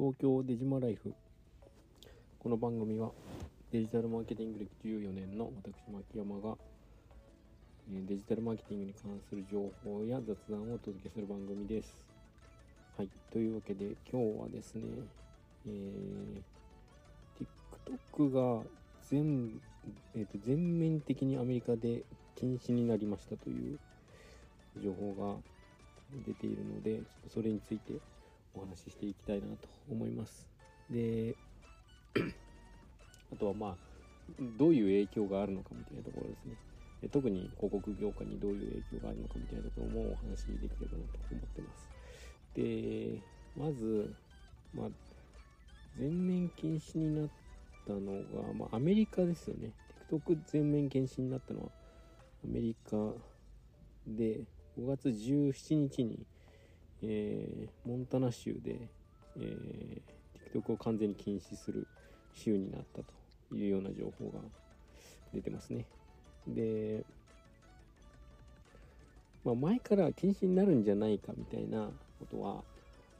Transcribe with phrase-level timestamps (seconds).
[0.00, 1.12] 東京デジマライフ。
[2.38, 3.10] この番組は
[3.70, 6.56] デジタルマーケティング歴14年の私牧山が
[7.86, 11.94] デジタルマーケティングに関する情報や雑談をお届けする番組です。
[12.96, 13.10] はい。
[13.30, 14.84] というわけで今日はですね
[15.66, 17.44] えー
[18.16, 18.62] TikTok が
[19.10, 19.60] 全,、
[20.14, 22.04] えーと全面的にアメリカで
[22.36, 23.78] 禁止になりましたという
[24.82, 25.36] 情報が
[26.26, 28.00] 出ているのでちょっとそれについて
[28.54, 30.48] お話ししていきたいなと思います。
[30.90, 31.36] で
[33.32, 33.76] あとはまあ
[34.58, 36.56] どういう影響があるのかみたいなところですね。
[37.10, 41.88] 特に広告業界にどういう影響があるのかみたいなところもお話しできればなと思ってます。
[42.54, 43.22] で
[43.56, 44.14] まず、
[44.74, 44.88] まあ、
[45.98, 47.30] 全面禁止になっ
[47.86, 49.72] たのが、まあ、アメリカですよね。
[50.10, 51.66] TikTok 全面禁止になったのは
[52.44, 52.96] アメリカ
[54.06, 54.40] で
[54.78, 56.26] 5月17日に、
[57.02, 58.88] えーモンタナ州で、
[59.38, 60.00] えー
[60.52, 61.86] TikTok を完全に禁止する
[62.34, 64.40] 州になったというような情報が
[65.32, 65.84] 出てますね。
[66.48, 67.04] で、
[69.44, 71.88] まあ、前から禁止になるんじゃないかみたいな
[72.18, 72.62] ことは、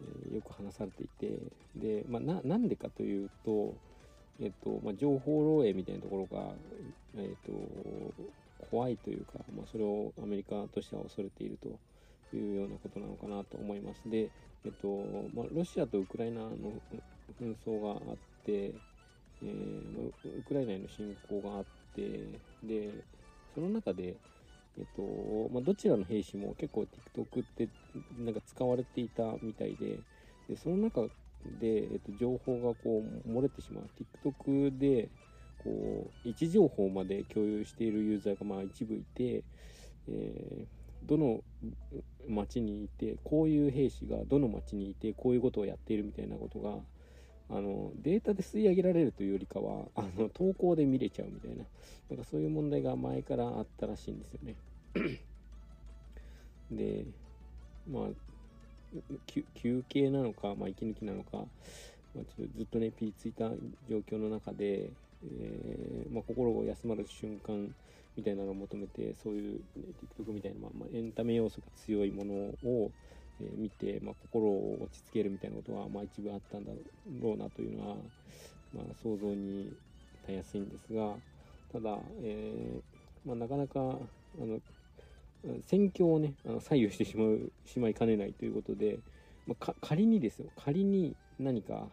[0.00, 1.38] えーよく話されていて
[1.76, 3.74] で、まあ、ななんでかというと、
[4.40, 6.44] えっとまあ、情報漏洩みたいなところが、
[7.16, 7.52] えっと、
[8.70, 11.68] 怖いというか、まあ、それをアメリカとしては恐れていると
[12.36, 14.08] いうようなことなのかなと思います。
[14.08, 14.30] で、
[14.64, 14.88] えっと
[15.34, 16.50] まあ、ロシアとウクライナの
[17.40, 18.74] 紛争があって、
[19.42, 22.92] えーウクライナへの侵攻があってで
[23.54, 24.16] その中で、
[24.78, 25.02] えっと
[25.52, 27.68] まあ、どちらの兵士も結構 TikTok って
[28.18, 29.98] なんか使われていたみたいで
[30.48, 31.02] でその中
[31.60, 33.84] で、えっと、情報がこう漏れてしまう
[34.24, 35.08] TikTok で
[35.62, 39.44] こう位置情報まで共有しているユーザーがまあ一部いて、
[40.08, 40.77] えー
[41.08, 41.42] どの
[42.28, 46.74] 町にいてこういう兵士がどの町にいてこういうことをやっているみたいなことが
[47.50, 51.64] あのデータで吸い上げられるというよりかはあの投稿で見れちゃうみたいな
[52.10, 54.54] なんかそういう問題が前からあったらしいんですよね。
[56.70, 57.04] で
[57.90, 58.04] まあ
[59.54, 61.38] 休憩なのか、まあ、息抜きなのか、
[62.14, 63.50] まあ、ちょっとずっとねピリついた
[63.88, 64.90] 状況の中で、
[65.24, 67.74] えーまあ、心が休まる瞬間
[68.16, 69.82] みたいなのを求めてそういう、ね、
[70.18, 72.90] TikTok みたいな、まあ、エンタメ要素が強いものを、
[73.40, 76.72] えー見て、まあ、心を落ち着けるみたいなことは、まあ、一部あったんだ
[77.20, 77.94] ろうなというのは、
[78.74, 79.72] まあ、想像に
[80.26, 81.14] たやすいんですが
[81.72, 84.58] ただ、えーまあ、なかなかあの
[85.66, 88.98] 戦況をねあの左右してしまうしまいかねないということで、
[89.46, 90.46] まあ、仮にですよ。
[90.56, 91.86] 仮に何か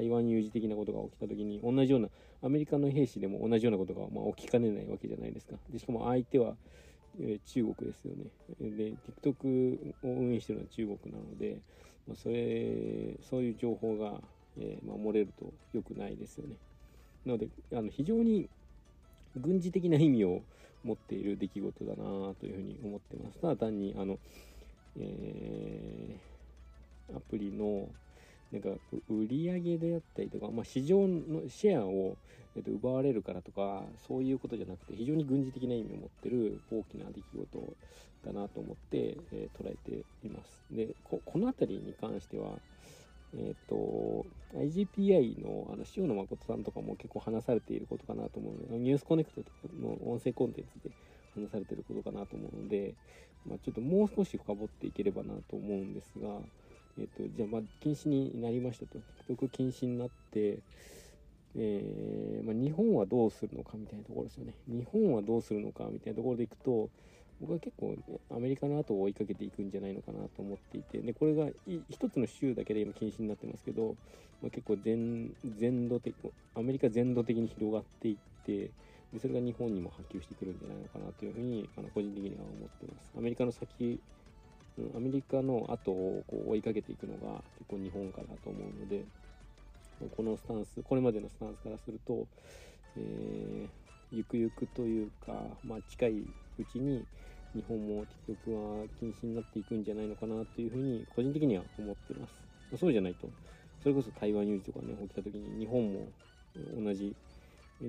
[0.00, 2.08] 台湾有事的なことが起きた時に同じような
[2.42, 5.56] アメリカの兵士でも同じようなことがまあ起きかねないわけじゃないですか。
[5.70, 6.54] でしかも相手は、
[7.20, 8.24] えー中国ですよね。
[8.60, 11.58] で TikTok を運営してるのは中国なので、
[12.08, 14.14] まあ、それそういう情報が、
[14.58, 16.56] えーまあ、漏れると良くないですよね。
[17.26, 18.48] なのであの非常に
[19.36, 20.40] 軍事的な意味を
[20.82, 23.38] 持っている出来事だなというふうに思ってます。
[23.40, 24.18] ただ単にあの、
[24.98, 26.30] えー
[27.16, 27.88] アプリの
[28.52, 28.68] なんか
[29.08, 32.16] 売り上げであったりとか、まあ、市場のシェアを、
[32.56, 37.76] えっと、奪われるからとかそういうことじゃなくて非常に軍事的な意味を持ってる大きな出来事
[38.26, 40.60] だなと思って、えー捉えています。
[40.70, 42.58] でここの辺りに関しては
[43.36, 50.90] えっ、と、IGPI のあの塩野誠さんとかも結構話されていることかなと思うので、ニュースコネクトとかの音声コンテンツで
[51.34, 52.94] 話されていることかなと思うので、
[53.46, 56.28] まあ、ちょっともう少し深掘っていければなと思うんですが、
[56.98, 58.98] えっ、と、じゃあ、まあ、禁止になりましたと。
[59.28, 60.58] TikTok 禁止になって、
[61.56, 64.54] えーまあ、日本はどうするのかみたいなところですよね。
[64.68, 66.88] 日本はどうするのかみたいなところでいくと、
[67.40, 71.48] 僕は結構、ね、アメリカの後を追いかけていくんじゃないのかなと思っていて、で、これが
[71.88, 73.96] 一つの州だけで今禁止になってますけど、
[74.42, 76.14] まあ、結構全全土的、
[76.54, 78.70] アメリカ全土的に広がっていって、
[79.12, 83.10] でそれが日本にも波及してくるんじゃないのかなというふうに、あの個人的には思ってます。
[83.16, 84.00] アメリカの先、
[84.96, 89.04] アメリカの後をこう追いかけていくのが結構日本かなと思うので、
[90.16, 92.26] このスタンス、これまでのスタンスからすると、
[92.96, 93.80] えー
[94.12, 95.32] ゆくゆくというか、
[95.62, 96.10] まあ、近い
[96.58, 97.04] うちに
[97.54, 102.26] 日本も TikTok は禁止になっていくんじゃないのかなというふうに個人的には思ってま
[102.72, 102.76] す。
[102.76, 103.28] そうじゃないと、
[103.82, 106.08] それこそ台湾有事とかね、起きた時に日本も
[106.84, 107.14] 同じ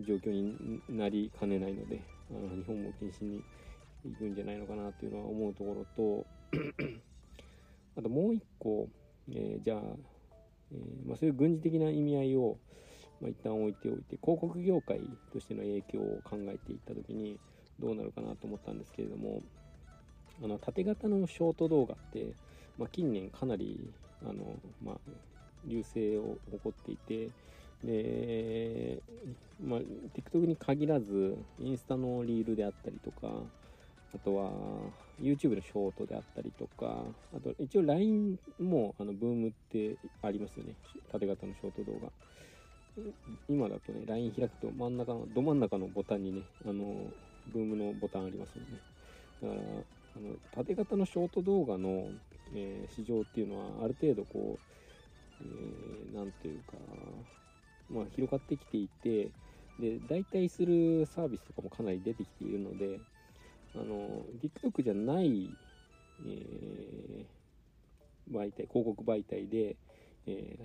[0.08, 2.00] 状況になりかねないので、
[2.30, 3.42] あの日本も禁止に
[4.06, 6.26] 行くんじゃないのかなというのは思うところと、
[7.98, 8.88] あともう一個、
[9.30, 9.80] えーじゃあ、
[10.74, 12.58] えーまあ、そういう軍事的な意味合いを、
[13.22, 15.02] まあ、一旦置いておいて広告業界
[15.32, 17.40] としての影響を考えていった時に
[17.80, 19.42] どうなるかなと思ったんですけれども
[20.44, 22.34] あの縦型のショート動画って、
[22.78, 23.92] まあ、近年かなり
[24.24, 24.96] あの、まあ、
[25.66, 27.30] 流星を起こっていて
[27.84, 29.02] で、
[29.64, 33.28] まあ、TikTok に限らずインスタのリールであったりとか
[34.14, 34.52] あとは
[35.22, 37.04] YouTube のショートであったりとか
[37.36, 40.74] あと一応 LINE もあのブームってありますよね。
[41.12, 42.12] 縦型のショート動画。
[43.48, 47.08] 今だとね LINE 開くと真ん中のど真ん中のボタンにねあの
[47.54, 48.80] ブームのボタンありますよね。
[49.42, 49.62] だから
[50.18, 52.10] あの縦型のショート動画の、
[52.54, 56.74] えー、市場っていうのはある程度こう、えー、なんていうか
[57.94, 59.30] まあ、広がってきていて
[59.80, 63.00] で代替するサービスとかもかなり出てきているので
[63.76, 65.50] あの TikTok じゃない、
[66.26, 69.76] えー、媒体広告媒体で、
[70.28, 70.58] え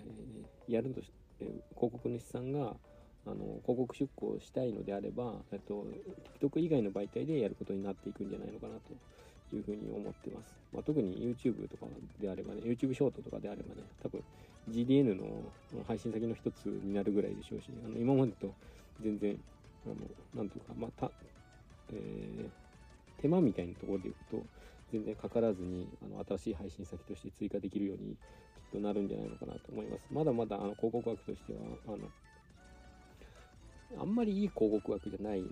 [0.68, 1.44] ー、やるとし、え、
[1.74, 2.74] 広告主さんが
[3.26, 5.86] あの広告出稿したいのであればえっと
[6.40, 10.54] TikTok 以外の媒体でやることになっていくんじゃないのかなというふうに思ってます。
[10.72, 11.86] まあ、特に YouTube とか
[12.20, 14.22] であればね、YouTube ショートとかであればね、多分
[14.68, 15.24] GDN の
[15.86, 18.52] 配信先の一つになるぐらいでしょうし、あの今までと
[19.00, 19.38] 全然、
[19.86, 19.94] あの、
[20.34, 21.10] なんとか、また、
[21.92, 22.65] えー、
[23.20, 24.42] 手間みたいなところでいくと、
[24.92, 28.16] 全然かからずに、あの、新しい配信先として追加できるように、きっ
[28.72, 30.06] となるんじゃないのかなと思います。
[30.10, 31.98] まだまだ、あの、広告枠としては、あの、
[34.00, 35.44] あんまりいい広告枠じゃない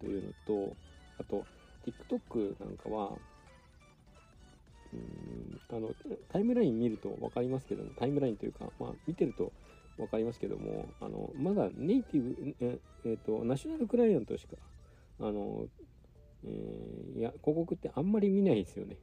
[0.00, 0.74] というのと、
[1.18, 1.44] あと、
[1.84, 3.12] TikTok なんかは、
[4.92, 5.94] うんあの
[6.32, 9.52] タイムライン見ると分かりますけどもタイムラインというか、まあ、見てると
[9.96, 14.56] 分かりますけどもあのまだネイティブ、ええーと、ナショナルクライアントしか
[15.20, 15.66] あの、
[16.44, 18.96] えー、いや広告ってあんまり見ないですよね。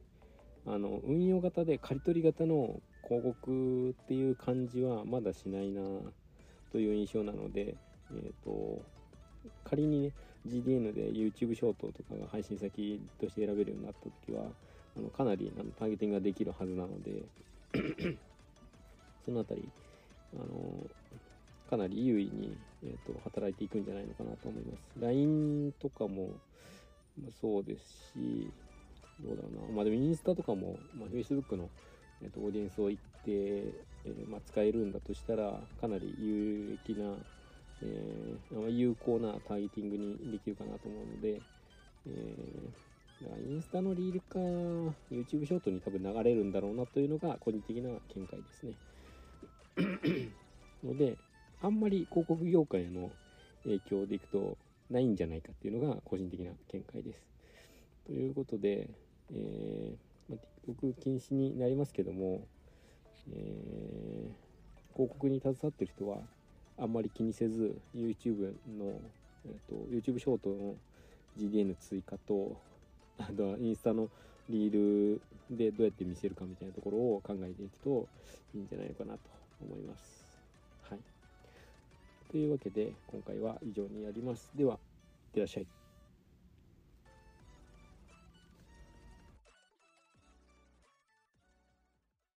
[0.66, 5.80] あの運用型で刈り取り型の広告っていう感じはまだしないな
[6.72, 7.76] という印象なので、
[8.10, 8.82] えーと
[9.64, 10.12] 仮にね
[10.46, 14.44] GDN で YouTube ショートとかが配信先として選べるようになった時は
[14.96, 17.22] あのかなりあのターゲティングができるはずなので
[19.24, 19.68] そのあたり
[20.34, 20.46] あの
[21.68, 24.90] かなり優位に、えーと、働いていくんじゃないのかなと思います。
[24.98, 26.30] LINE とかも
[27.40, 28.50] そうですし
[29.20, 31.68] どうだろうなまあでもインスタとかも、まあ、Facebook の、
[32.22, 37.14] えーと、オーディエンスを一定、えー、まあ、使えるんだとしたらかなり有益な、
[37.82, 41.40] えー、有効なターゲティングにできるかなと思うので、
[42.06, 42.88] えー
[43.48, 44.38] インスタのリールか
[45.10, 48.72] YouTube ショートに多分流れるんだろうなというのが個人的な見解ですね。
[50.84, 51.16] ので、
[51.60, 53.10] あんまり広告業界の
[53.64, 54.56] 影響でいくと
[54.90, 57.22] ないんじゃないかっていうのが個人的な見解です。
[58.06, 58.88] ということで、
[59.32, 62.46] えー、まあ、TikTok 禁止になりますけども、
[63.30, 66.18] えー、広告に携わってる人は
[66.78, 69.00] あんまり気にせず YouTube の、
[69.46, 70.74] えーと、YouTube ショートの
[71.38, 72.56] GDN 追加と
[73.18, 74.08] あとはインスタの
[74.48, 75.20] リール
[75.50, 78.08] でどうやって見せるかみたいなところを考えていくと
[78.54, 79.20] いいんじゃないのかなと
[79.62, 80.26] 思います。
[80.88, 81.17] はい。
[82.30, 84.50] というわけで今回は以上になります。
[84.54, 84.78] では、いっ
[85.34, 85.77] てらっしゃい。